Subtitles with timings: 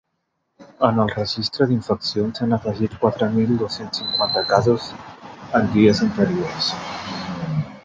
[0.87, 4.89] En el registre d’infeccions s’han afegit quatre mil dos-cents cinquanta casos
[5.61, 6.75] en dies anteriors.